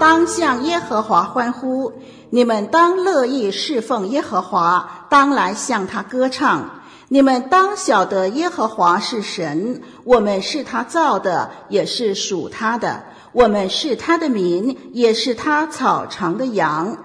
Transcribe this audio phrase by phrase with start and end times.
[0.00, 1.92] 当向耶和华欢呼，
[2.30, 6.70] 你们当乐意侍奉耶和华，当来向他歌唱。
[7.08, 13.02] 你们当晓得耶和华是神，我们是他造的，也是属他的。
[13.32, 16.96] 我们是他的民，也是他草场的羊。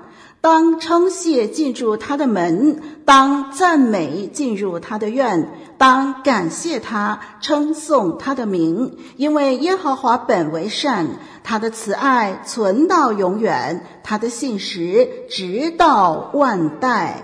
[0.44, 5.48] 当称谢进入他的门，当赞美进入他的院，
[5.78, 11.08] 当感谢他，称颂他的名，因为耶和华本为善，
[11.46, 17.24] 他的慈爱存到永远，他的信实直到万代。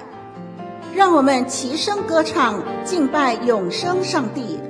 [0.96, 4.69] 让我们齐声歌唱，敬拜永生上帝。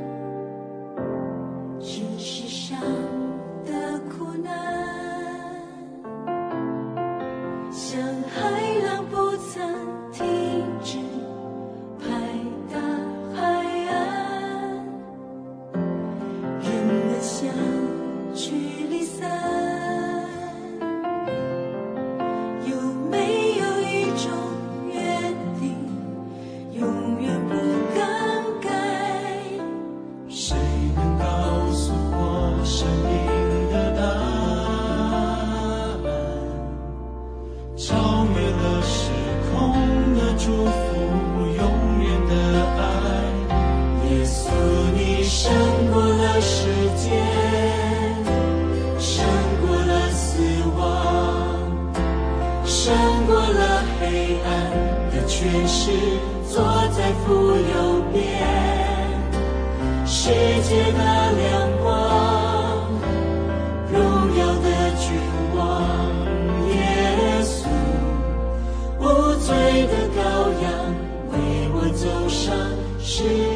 [73.20, 73.49] 世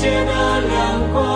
[0.00, 1.29] 界的亮光。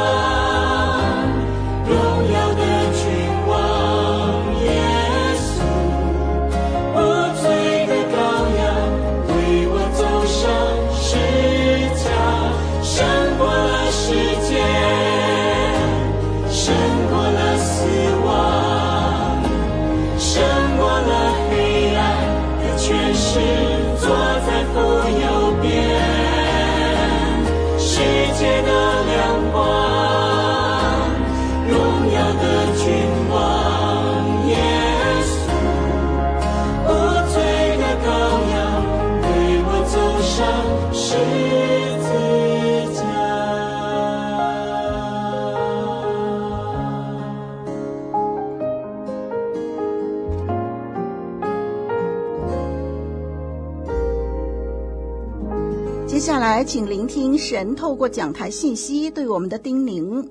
[56.55, 60.25] 来，请聆听神透过讲台信息对我们的叮咛。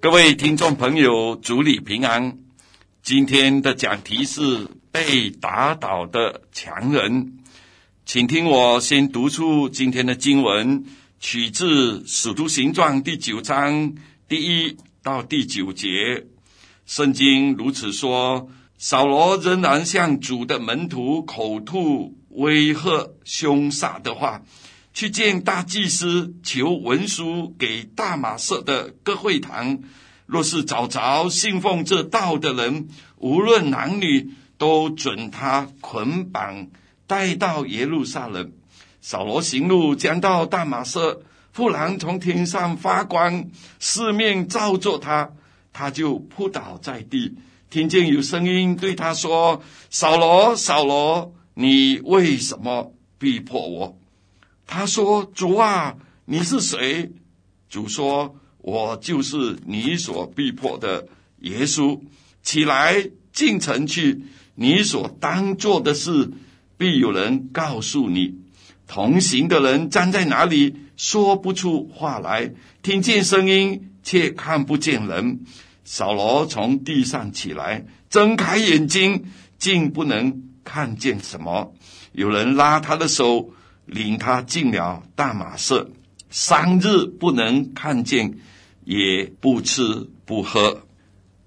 [0.00, 2.38] 各位听众朋友，主里平安。
[3.02, 7.36] 今天的讲题是被打倒的强人，
[8.06, 10.86] 请听我先读出今天的经文，
[11.20, 13.94] 取自《使徒行传》第九章
[14.26, 16.24] 第一到第九节。
[16.86, 18.48] 圣经如此说：
[18.78, 24.42] 扫罗仍然向主的门徒口吐威吓、凶杀的话，
[24.94, 29.78] 去见大祭司，求文书给大马色的各会堂。
[30.26, 32.88] 若是找着信奉这道的人，
[33.18, 36.66] 无论男女，都准他捆绑
[37.06, 38.52] 带到耶路撒冷。
[39.00, 41.22] 扫罗行路将到大马色，
[41.54, 43.44] 忽然从天上发光，
[43.78, 45.30] 四面照着他，
[45.72, 47.36] 他就扑倒在地，
[47.70, 53.98] 听见有声音对他说：“扫罗，扫罗，你为什么逼迫我？”
[54.68, 57.10] 他说：“主啊，你是谁？”
[57.68, 58.36] 主说。
[58.66, 61.06] 我就是你所逼迫的
[61.42, 62.00] 耶稣，
[62.42, 64.22] 起来进城去，
[64.56, 66.32] 你所当做的事，
[66.76, 68.34] 必有人告诉你。
[68.88, 75.44] 同行的人站在哪里，说不出话来，听见声音却看不见人。
[75.84, 79.26] 扫罗从地上起来，睁开眼睛，
[79.60, 81.72] 竟不能看见什么。
[82.12, 83.50] 有人拉他的手，
[83.86, 85.88] 领他进了大马色，
[86.28, 88.34] 三日不能看见。
[88.88, 89.82] 也不吃
[90.24, 90.82] 不喝。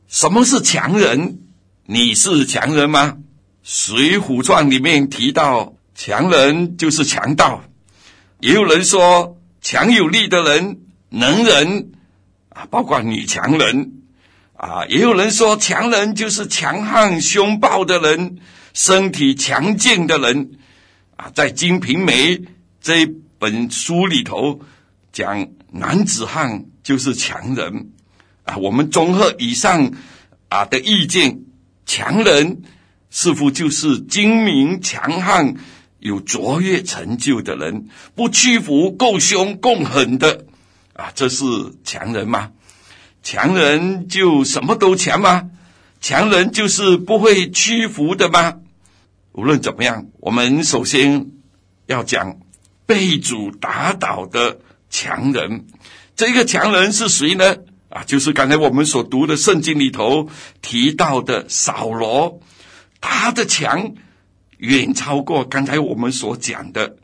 [0.10, 1.40] 什么是强人？
[1.86, 3.16] 你是强人吗？
[3.64, 7.64] 《水浒传》里面提到，强人就是强盗。
[8.42, 11.92] 也有人说，强有力的人，能人
[12.50, 13.94] 啊，包括女强人
[14.58, 14.86] 啊。
[14.88, 18.40] 也有人说，强人就是强悍凶暴的人，
[18.80, 20.52] 身体强健的人
[21.18, 21.30] 啊。
[21.36, 22.38] 在《金瓶梅》
[22.80, 23.06] 这
[23.38, 24.62] 本书里头
[25.12, 26.66] 讲男子汉。
[26.82, 27.92] 就是强人
[28.46, 28.58] 啊！
[28.58, 29.92] 我们综合以上
[30.48, 31.42] 啊的意见，
[31.86, 32.64] 强人
[33.12, 35.54] 似乎就是精明强悍、
[36.00, 40.46] 有卓越成就的人，不屈服、够凶够狠的
[40.94, 41.12] 啊！
[41.14, 41.46] 这是
[41.84, 42.54] 强人吗？
[43.22, 45.52] 强人就什么都强吗？
[46.02, 48.56] 强人就是不会屈服的吗？
[49.32, 51.28] 无论怎么样，我们首先
[51.86, 52.40] 要讲
[52.86, 54.60] 被主打倒的
[54.90, 55.68] 强人。
[56.16, 57.56] 这个强人是谁呢？
[57.90, 60.30] 啊，就是刚才我们所读的圣经里头
[60.62, 62.42] 提到的扫罗，
[63.00, 63.94] 他的强
[64.58, 66.98] 远超过刚才我们所讲的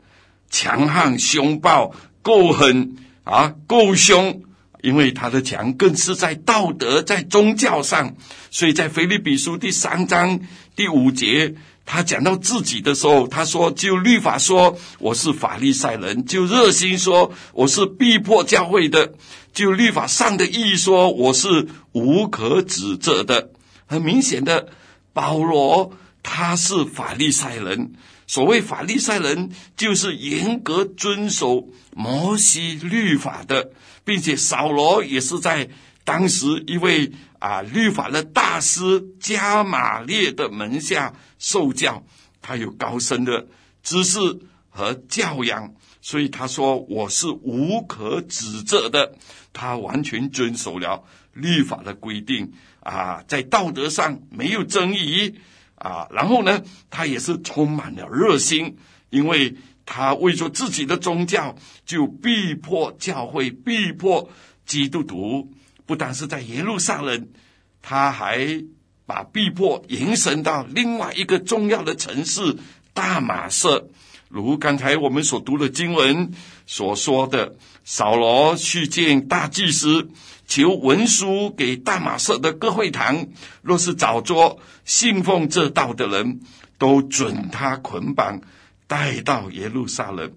[0.50, 4.42] 强悍、凶暴、够狠啊，够凶。
[4.82, 8.14] 因为他的强更是在道德、在宗教上，
[8.52, 10.38] 所以在腓立比书第三章
[10.76, 11.54] 第五节。
[11.88, 19.14] 他讲到自己的时候，他说：“就律法说我是法利赛人，就热心说我是逼迫教会的，
[19.54, 23.50] 就律法上的意义说我是无可指责的。”
[23.86, 24.68] 很明显的，
[25.12, 25.92] 保罗
[26.24, 27.92] 他是法利赛人。
[28.26, 33.70] 所谓法利赛人，就是严格遵守摩西律法的，
[34.04, 35.68] 并且扫罗也是在
[36.02, 37.12] 当时一位。
[37.38, 42.02] 啊，律法的大师加玛列的门下受教，
[42.40, 43.46] 他有高深的
[43.82, 44.18] 知识
[44.68, 49.16] 和教养，所以他说我是无可指责的。
[49.52, 51.02] 他完全遵守了
[51.32, 55.34] 律法的规定啊，在道德上没有争议
[55.76, 56.06] 啊。
[56.10, 58.76] 然后呢，他也是充满了热心，
[59.08, 64.28] 因为他为着自己的宗教，就逼迫教会，逼迫
[64.66, 65.50] 基督徒。
[65.86, 67.28] 不但是在耶路撒冷，
[67.80, 68.64] 他还
[69.06, 72.56] 把逼迫延伸到另外一个重要的城市
[72.92, 73.88] 大马色。
[74.28, 76.32] 如刚才我们所读的经文
[76.66, 80.10] 所说的，扫罗去见大祭司，
[80.48, 83.28] 求文书给大马色的各会堂，
[83.62, 86.40] 若是找着信奉这道的人，
[86.76, 88.40] 都准他捆绑
[88.88, 90.32] 带到耶路撒冷。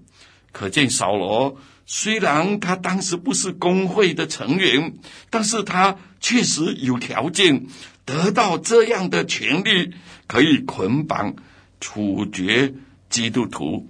[0.51, 1.58] 可见扫罗。
[1.91, 4.93] 虽然他当时不是公会的成员，
[5.31, 7.65] 但是他确实有条件
[8.05, 9.96] 得到这样的权利，
[10.27, 11.34] 可以捆绑、
[11.81, 12.75] 处决
[13.10, 13.88] 基督徒。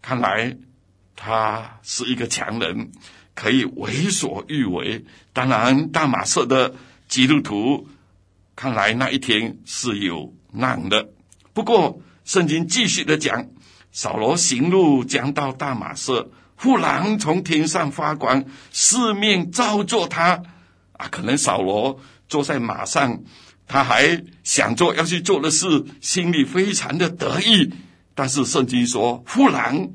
[0.00, 0.56] 看来
[1.16, 2.92] 他是一个强人，
[3.34, 5.04] 可以为所欲为。
[5.34, 6.76] 当然，大马色的
[7.08, 7.88] 基督徒
[8.56, 11.10] 看来那一天是有难的。
[11.52, 13.48] 不过，圣经继续的讲，
[13.92, 16.30] 扫罗行路将到大马色。
[16.58, 20.42] 忽然从天上发光，四面照着他，
[20.92, 21.98] 啊，可能扫罗
[22.28, 23.20] 坐在马上，
[23.66, 27.72] 他还想做要去做的事，心里非常的得意。
[28.14, 29.90] 但是圣经说，忽然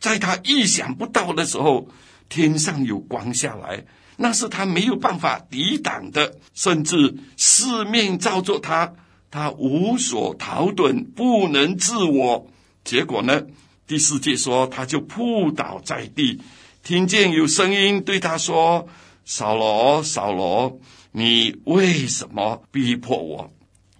[0.00, 1.88] 在他意想不到的时候，
[2.28, 3.84] 天上有光下来，
[4.16, 8.92] 那是他没有办法抵挡的，甚至四面照着他，
[9.30, 12.48] 他无所逃遁，不能自我。
[12.82, 13.42] 结果呢，
[13.88, 16.42] 第四节说，他就扑倒在地，
[16.84, 18.86] 听见有声音对他说
[19.24, 20.78] ：“扫罗，扫罗，
[21.10, 23.50] 你为什么逼迫我？”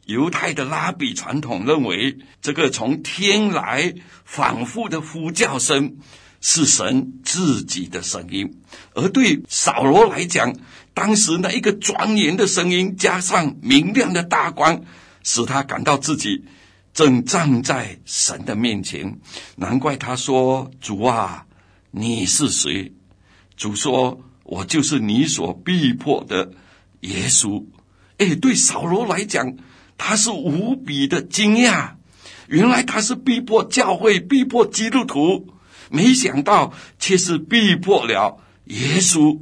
[0.05, 3.95] 犹太的拉比传统认为，这个从天来
[4.27, 5.97] 反复的呼叫声
[6.43, 8.47] 是神自己的声音；
[8.93, 10.55] 而对扫罗来讲，
[10.93, 14.83] 当时那一个庄严的声音加上明亮的大光，
[15.23, 16.45] 使他感到自己
[16.99, 19.21] 正站在神的面前。
[19.55, 21.47] 难怪他说：“主啊，
[21.93, 22.93] 你是谁？”
[23.57, 26.51] 主说：“我就是你所逼迫的
[27.03, 27.65] 耶稣。”
[28.19, 29.55] 哎，对扫罗来讲。
[29.97, 31.93] 他是无比的惊讶，
[32.49, 35.55] 原来他是逼迫教会、逼迫基督徒，
[35.91, 39.41] 没想到却是逼迫了耶稣。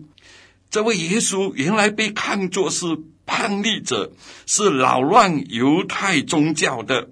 [0.68, 4.12] 这位耶稣原来被看作是叛逆者，
[4.44, 7.10] 是扰乱犹太宗教的。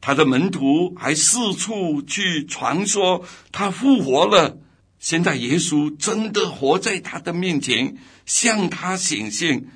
[0.00, 4.58] 他的门徒还四处去传说他复活了。
[4.98, 9.66] 现在耶稣真的活在他的面前，向他显现。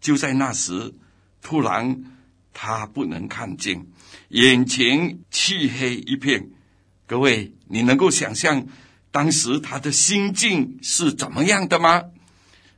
[0.00, 0.94] 就在那时，
[1.42, 2.04] 突然。
[2.56, 3.84] 他不能看见，
[4.28, 6.50] 眼前漆黑一片。
[7.04, 8.68] 各位，你能够想象
[9.10, 12.04] 当时他的心境是怎么样的吗？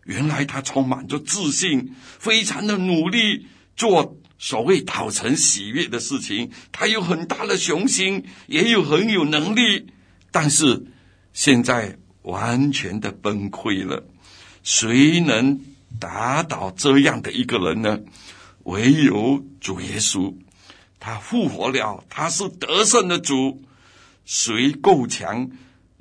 [0.04, 6.50] 原来他充满着自信，非常的努力做所谓讨神喜悦的事情。
[6.72, 9.86] 他有很大的雄心，也有很有能力，
[10.30, 10.86] 但是
[11.32, 14.06] 现在完全的崩溃了。
[14.62, 15.60] 谁能
[15.98, 18.00] 打倒这样的一个人呢？
[18.64, 20.34] 唯有主耶稣，
[20.98, 23.62] 他复活了，他是得胜的主。
[24.24, 25.48] 谁够强，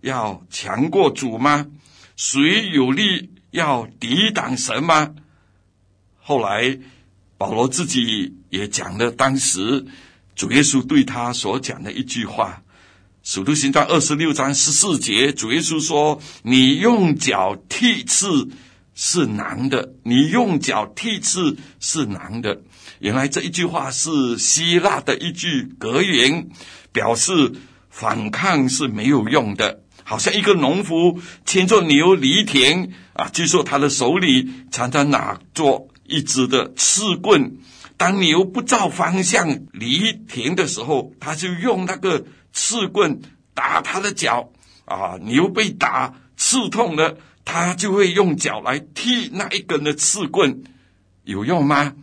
[0.01, 1.67] 要强过主吗？
[2.15, 5.13] 谁有力，要抵挡神吗？
[6.17, 6.79] 后来
[7.37, 9.85] 保罗自己也讲了当时
[10.35, 12.63] 主耶稣对他所讲的一句话，
[13.23, 18.49] 《使徒行传》二十六章十四节，主耶稣说：“你用脚踢刺。”
[18.97, 22.61] 是难的，你用脚踢刺是难的。
[22.99, 26.47] 原来这一句话是希腊的一句格言，
[26.93, 27.51] 表示
[27.89, 29.81] 反抗是没有用的。
[30.05, 37.57] 好像一个农夫牵着牛犁田啊，据说他的手里常常拿着一只的刺棍，
[37.97, 43.21] 当牛不照方向犁田的时候，他就用那个刺棍
[43.53, 44.51] 打他的脚
[44.85, 47.17] 啊，牛被打刺痛了。
[47.47, 50.63] 他就会用脚来踢那一根的刺棍，
[51.25, 51.93] 有用吗？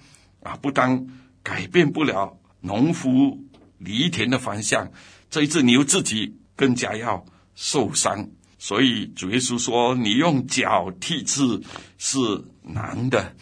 [0.44, 1.08] 啊，不但
[1.42, 3.40] 改变不了农夫
[3.78, 4.92] 犁田的方向，
[5.30, 7.24] 这一只牛自己更加要
[7.56, 8.30] 受伤。
[8.56, 11.60] 所以主耶稣说：“你用脚踢刺
[11.98, 12.18] 是
[12.62, 13.34] 难的。”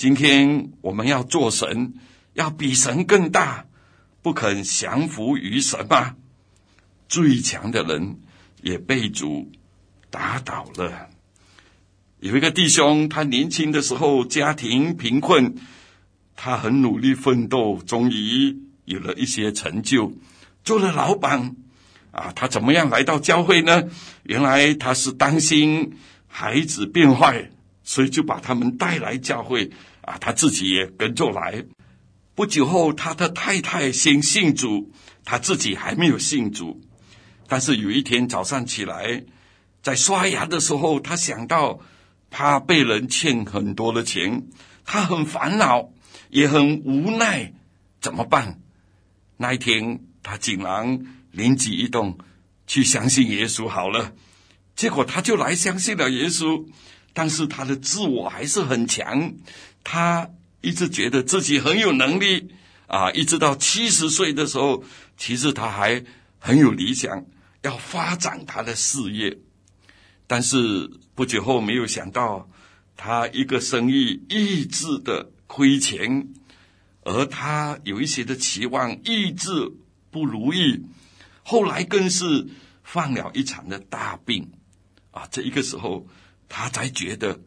[0.00, 1.92] 今天我们要做神，
[2.32, 3.66] 要比神更大，
[4.22, 6.16] 不肯降服于神吗？
[7.06, 8.18] 最强的人
[8.62, 9.52] 也被主
[10.08, 11.10] 打倒了。
[12.18, 15.56] 有一个弟兄，他年轻的时候家庭贫困，
[16.34, 20.14] 他很努力奋斗，终于有了一些成就，
[20.64, 21.56] 做了老板。
[22.10, 23.82] 啊，他怎么样来到教会呢？
[24.22, 25.92] 原来他是担心
[26.26, 27.50] 孩子变坏，
[27.84, 29.70] 所以就把他们带来教会。
[30.10, 31.64] 啊，他自己也跟着来。
[32.34, 34.92] 不久后，他的太太先信主，
[35.24, 36.80] 他自己还没有信主。
[37.46, 39.24] 但是有一天早上起来，
[39.82, 41.80] 在刷牙的时候，他想到。
[42.32, 44.46] 他被人欠很多的钱，
[44.84, 45.90] 他很烦恼，
[46.28, 47.54] 也很无奈，
[48.00, 48.60] 怎么办？
[49.36, 52.18] 那一天，他竟然灵机一动，
[52.68, 54.12] 去相信耶稣好了。
[54.76, 56.68] 结果他就来相信了耶稣，
[57.12, 59.34] 但是他的自我还是很强，
[59.82, 62.50] 他一直觉得自己很有能力
[62.86, 64.84] 啊，一直到七十岁的时候，
[65.16, 66.04] 其实他还
[66.38, 67.24] 很有理想，
[67.62, 69.38] 要发展他的事业。
[70.26, 72.48] 但是不久后，没有想到
[72.96, 76.28] 他一个生意一直的亏钱，
[77.02, 79.50] 而他有一些的期望一直
[80.10, 80.84] 不如意，
[81.42, 82.46] 后来更是
[82.84, 84.50] 犯了一场的大病，
[85.10, 86.06] 啊，这一个时候
[86.50, 87.40] 他才觉得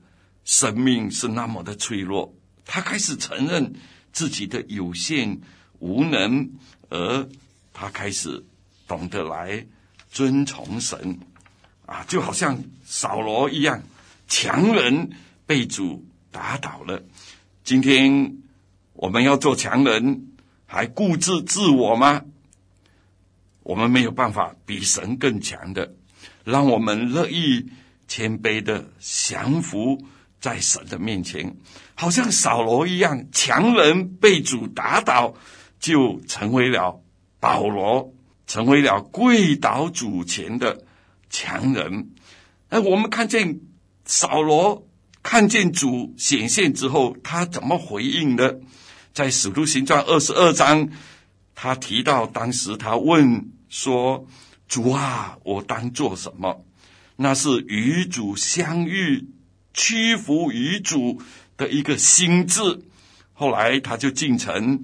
[0.46, 2.34] 生命是那么的脆弱，
[2.66, 3.74] 他开始承认
[4.14, 5.42] 自己的有限
[5.80, 6.50] 无能，
[6.90, 7.30] 而
[7.74, 8.44] 他开始
[8.88, 9.68] 懂得来
[10.10, 11.20] 尊崇神。
[11.86, 13.84] 啊，就好像扫罗一样，
[14.28, 15.12] 强人
[15.46, 17.04] 被主打倒了。
[17.66, 18.38] 今天
[18.94, 20.32] 我们要做强人，
[20.66, 22.24] 还固执自我吗？
[23.64, 25.94] 我们没有办法比神更强的。
[26.46, 27.70] 让我们乐意
[28.08, 29.98] 谦卑的降服
[30.40, 31.56] 在神的面前，
[31.96, 35.34] 好像扫罗一样，强人被主打倒，
[35.80, 37.02] 就成为了
[37.40, 38.14] 保罗，
[38.46, 40.86] 成为了跪倒主前的
[41.30, 42.10] 强人。
[42.70, 43.62] 哎，我们看见
[44.06, 44.88] 扫罗
[45.22, 48.60] 看见主显现之后，他怎么回应的？
[49.14, 50.90] 在《使徒行传》二十二章，
[51.56, 54.26] 他提到当时他问说
[54.68, 56.66] ：“主啊，我当做什么？”
[57.24, 59.30] 那是与主相遇、
[59.74, 61.22] 屈服于主
[61.56, 62.82] 的一个心智。
[63.32, 64.84] 后来他就进城，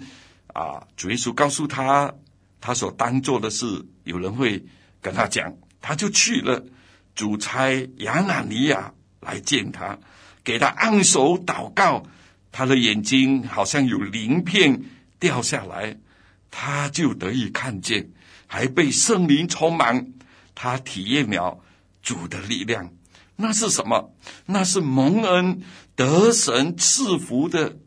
[0.54, 2.16] 啊，主耶稣告诉他，
[2.62, 4.64] 他所当做的事，有人会
[5.02, 6.66] 跟他讲，他就去了。
[7.14, 10.00] 主差亚纳尼亚来见他，
[10.42, 12.04] 给他按手祷告。
[12.54, 14.82] 他的眼睛好像有鳞片
[15.20, 15.98] 掉下来，
[16.50, 18.10] 他就得以看见，
[18.48, 20.14] 还被圣灵充满。
[20.56, 21.60] 他体验了
[22.10, 22.92] 主的力量，
[23.36, 24.16] 那是什么？
[24.48, 25.62] 那是蒙恩
[25.96, 27.78] 得神赐福的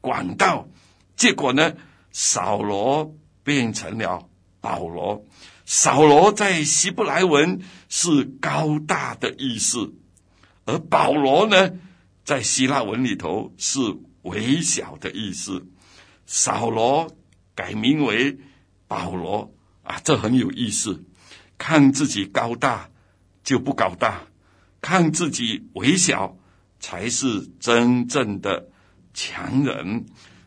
[0.00, 0.68] 管道。
[1.16, 1.74] 结果呢，
[2.12, 4.28] 扫罗变成了
[4.60, 5.26] 保罗。
[5.64, 9.94] 扫罗在希伯来文是高大的意思，
[10.64, 11.72] 而保罗呢？
[12.24, 13.80] 在希腊文里头是
[14.22, 15.66] 微小的意思，
[16.24, 17.10] 扫罗
[17.56, 18.38] 改名为
[18.86, 21.04] 保罗啊，这很有意思。
[21.58, 22.90] 看自己高大
[23.46, 24.22] 就不高大，
[24.82, 26.36] 看自己微小
[26.80, 28.68] 才是真正的
[29.14, 30.04] 强人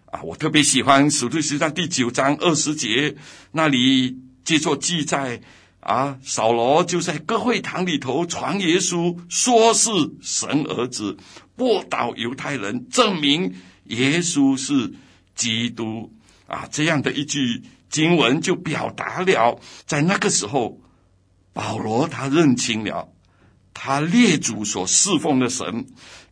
[0.08, 0.22] 啊！
[0.22, 3.16] 我特别喜欢《使徒行传》第九章二十节，
[3.54, 5.42] 那里接着记载。
[5.80, 9.90] 啊，扫罗就在各会堂里头传耶稣，说是
[10.22, 11.16] 神儿子，
[11.56, 14.94] 驳倒犹太人，证明耶稣是
[15.36, 16.14] 基督。
[16.48, 20.82] 啊，这样的一句经文就表达了，在那个时候，
[21.54, 23.12] 保罗他认清了
[23.74, 25.88] 他列祖所侍奉的神，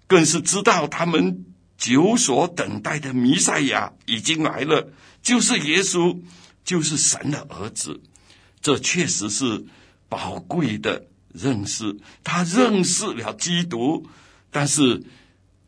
[0.06, 1.46] 更是知道他们
[1.78, 6.22] 久所等待的弥赛亚已经来了，就是耶稣，
[6.64, 8.02] 就是神的儿子。
[8.60, 9.66] 这确实是
[10.10, 14.06] 宝贵的认识，他认识了基督，
[14.52, 15.04] 但是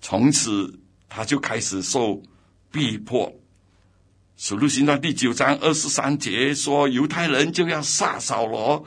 [0.01, 2.21] 从此他就开始受
[2.71, 3.33] 逼迫。
[4.35, 8.85] 使徒行传第九章二十三节说，犹太人就要杀扫罗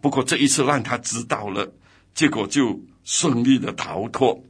[0.00, 1.72] 不过这一次让他知道了，
[2.14, 4.42] 结果就顺利的逃脱。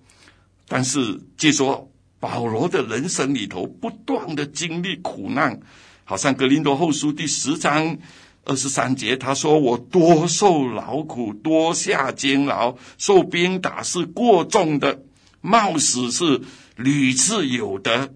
[0.69, 5.61] 但是据说保罗的人生里头不断的经历苦难，
[6.05, 7.99] 好像格林多后书第十章。
[8.43, 15.03] 二十三节，他说：“我多受劳苦，多下监牢，受鞭打是过重的，
[15.43, 16.41] 冒死是
[16.75, 18.15] 屡次有的。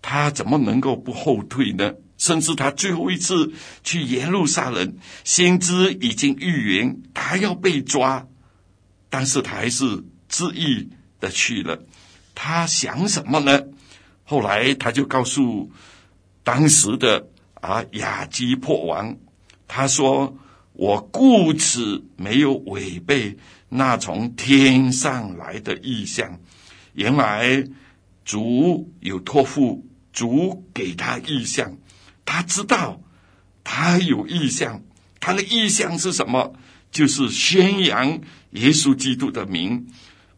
[0.00, 1.94] 他怎么能够不后退呢？
[2.24, 8.26] 甚至他最后一次去耶路撒冷，先知已经预言他要被抓，
[9.10, 10.88] 但是他还是执意
[11.20, 11.84] 的去了。
[12.34, 13.60] 他想什么呢？
[14.24, 15.70] 后来他就告诉
[16.42, 17.28] 当时的
[17.60, 19.14] 啊亚基珀王。”
[19.68, 20.34] 他说
[20.72, 23.36] ：“我故此没有违背
[23.68, 26.40] 那从天上来的意象。
[26.94, 27.62] 原来
[28.24, 31.76] 主有托付，主给他意象，
[32.24, 33.00] 他知道
[33.62, 34.82] 他有意向。
[35.20, 36.54] 他的意向是什么？
[36.90, 39.86] 就是宣扬耶稣基督的名，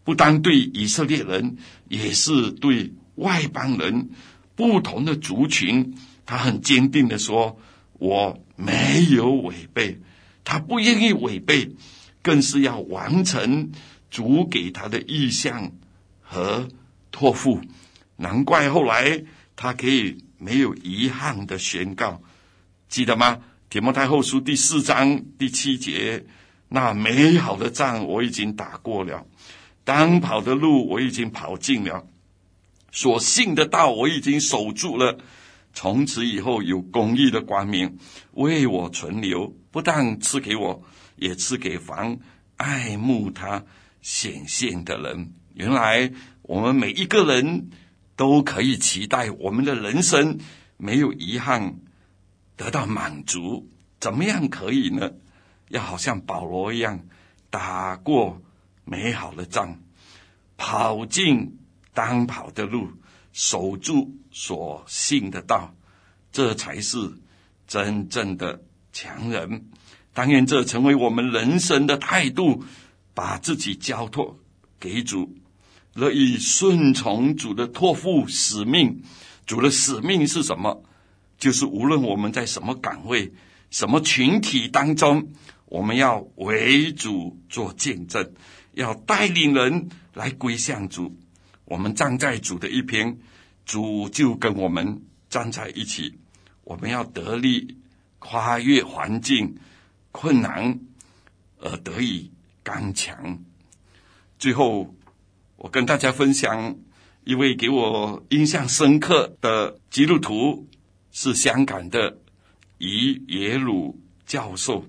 [0.04, 1.56] 不单对以色列人，
[1.88, 4.10] 也是对外邦人，
[4.54, 5.96] 不同的族群。
[6.24, 7.58] 他很坚定的说：
[7.94, 10.00] 我。”没有违背，
[10.42, 11.72] 他不愿意违背，
[12.22, 13.70] 更是要完成
[14.10, 15.72] 主给他的意向
[16.22, 16.66] 和
[17.10, 17.60] 托付。
[18.16, 22.20] 难怪后来他可以没有遗憾的宣告，
[22.88, 23.38] 记得吗？
[23.68, 26.24] 铁木太后书第四章第七节：
[26.68, 29.26] 那美好的仗我已经打过了，
[29.84, 32.06] 当跑的路我已经跑尽了，
[32.92, 35.18] 所信的道我已经守住了。
[35.74, 37.98] 从此以后，有公义的光明
[38.32, 40.82] 为我存留，不但赐给我，
[41.16, 42.18] 也赐给凡
[42.56, 43.62] 爱慕他
[44.00, 45.32] 显现的人。
[45.54, 46.10] 原来
[46.42, 47.68] 我们每一个人
[48.16, 50.38] 都可以期待我们的人生
[50.76, 51.76] 没有遗憾，
[52.56, 53.68] 得到满足。
[54.00, 55.12] 怎么样可以呢？
[55.68, 57.06] 要好像保罗一样，
[57.50, 58.42] 打过
[58.84, 59.78] 美好的仗，
[60.56, 61.58] 跑进
[61.94, 62.88] 当跑的路。
[63.32, 65.74] 守住所信的道，
[66.32, 66.96] 这才是
[67.66, 68.62] 真正的
[68.94, 69.66] 强人。
[70.14, 72.64] 当愿这成为我们人生的态度，
[73.12, 74.38] 把自己交托
[74.80, 75.36] 给主，
[75.96, 79.02] 乐意顺从主的托付使命。
[79.46, 80.84] 主的使命是什么？
[81.38, 83.32] 就是无论我们在什么岗位、
[83.70, 85.32] 什么群体当中，
[85.66, 88.32] 我们要为主做见证，
[88.72, 91.16] 要带领人来归向主。
[91.64, 93.18] 我们站在主的一边，
[93.64, 96.18] 主就跟我们站在一起。
[96.64, 97.76] 我们要得力，
[98.18, 99.56] 跨越环境
[100.10, 100.80] 困难，
[101.60, 102.30] 而得以
[102.62, 103.38] 刚强。
[104.38, 104.94] 最后，
[105.56, 106.76] 我跟大家分享
[107.24, 110.68] 一位给我印象深刻的基督徒，
[111.10, 112.18] 是香港的
[112.78, 114.84] 余耶鲁教授。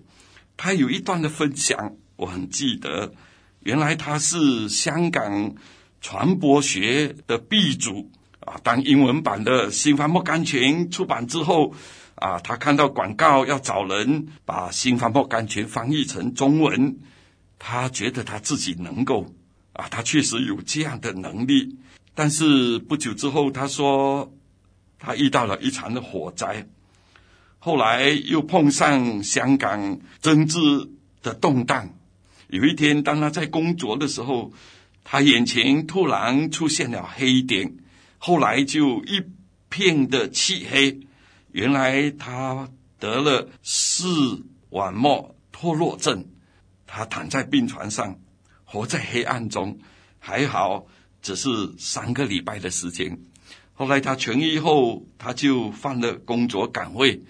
[0.58, 3.13] 他有一段的分享，我很记得。
[3.62, 5.56] 原来他是香港
[6.01, 8.60] 传播学的鼻祖啊。
[8.63, 11.73] 当英文版的《新翻莫甘泉》出版之后，
[12.15, 16.97] 啊，他看到广告要找人把《新翻莫甘泉》翻译成中文，
[17.58, 19.25] 他觉得他自己能够
[19.78, 21.78] 啊，他确实有这样的能力。
[22.13, 24.34] 但是不久之后，他说
[25.00, 26.68] 他遇到了一场的火灾。
[27.60, 30.58] 后来又碰上香港政治
[31.22, 31.94] 的动荡。
[32.48, 34.52] 有一天，当他在工作的时候，
[35.04, 37.76] 他眼前突然出现了黑点，
[38.18, 39.22] 后来就一
[39.70, 41.00] 片的漆黑。
[41.52, 44.06] 原来他得了视
[44.70, 46.26] 网膜脱落症，
[46.86, 48.20] 他躺在病床上，
[48.67, 49.80] 活在黑暗中。
[50.19, 50.86] 还好，
[51.21, 51.49] 只是
[51.80, 53.17] 三个礼拜的时间。
[53.73, 57.23] 后来他痊愈后，他就换了工作岗位。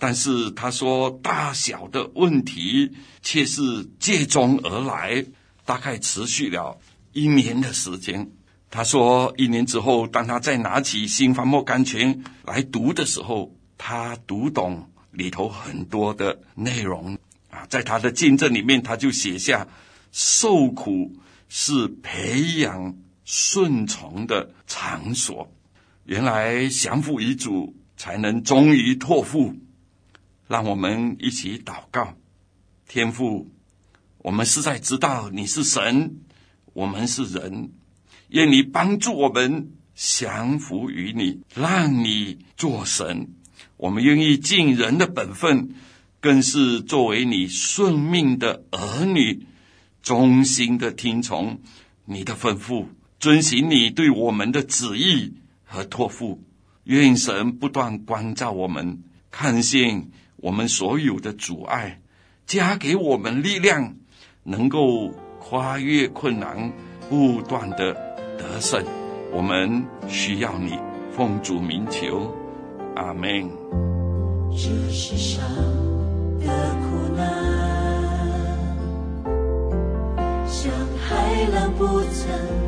[0.00, 5.26] 但是他说，大小的问题却是接踵而来，
[5.64, 6.78] 大概持续了
[7.12, 8.30] 一年的时间。
[8.70, 17.18] 他说，一年之后，当他再拿起《新翻莫甘泉》来读的时候，他读懂里头很多的内容
[17.50, 19.66] 啊，在他的见证里面，他就写下：
[20.12, 21.16] 受苦
[21.48, 25.52] 是培养顺从的场所。
[26.04, 29.54] 原来降服于主，才能终于托付。
[30.46, 32.14] 让我们一起祷告，
[32.88, 33.50] 天父，
[34.18, 36.20] 我们实在知道你是神，
[36.72, 37.72] 我们是人，
[38.28, 43.34] 愿你帮助我们降服于你，让你做神。
[43.76, 45.74] 我们愿意尽人的本分，
[46.20, 49.46] 更是作为你顺命的儿女，
[50.08, 51.58] 忠心的听从
[52.06, 52.86] 你的吩咐，
[53.20, 56.42] 遵行你对我们的旨意和托付。
[56.84, 60.08] 愿神不断关照我们，看见。
[60.36, 62.00] 我们所有的阻碍，
[62.46, 63.96] 加给我们力量，
[64.44, 66.72] 能够跨越困难，
[67.10, 67.92] 不断的
[68.38, 68.82] 得胜。
[69.30, 70.72] 我们需要你，
[71.14, 72.34] 奉主名求，
[72.96, 73.50] 阿门。
[74.52, 75.44] 这世上
[76.40, 76.77] 的
[81.76, 82.67] 不曾